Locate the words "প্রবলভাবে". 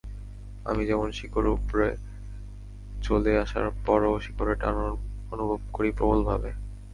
5.91-6.49